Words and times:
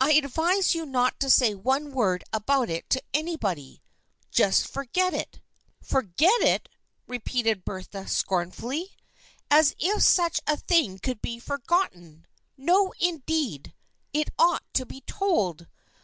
I 0.00 0.14
advise 0.14 0.74
you 0.74 0.84
not 0.84 1.20
to 1.20 1.30
say 1.30 1.54
one 1.54 1.92
word 1.92 2.24
about 2.32 2.68
it 2.68 2.90
to 2.90 3.02
anybody. 3.14 3.80
Just 4.32 4.66
forget 4.66 5.14
it."" 5.14 5.40
Forget 5.80 6.40
it!" 6.40 6.68
repeated 7.06 7.64
Bertha 7.64 8.08
scornfully." 8.08 8.96
As 9.52 9.76
if 9.78 10.02
such 10.02 10.40
a 10.48 10.56
thing 10.56 10.98
could 10.98 11.22
be 11.22 11.38
forgotten! 11.38 12.26
No 12.56 12.92
indeed! 12.98 13.72
It 14.12 14.30
ought 14.36 14.64
to 14.74 14.84
be 14.84 15.02
told. 15.02 15.68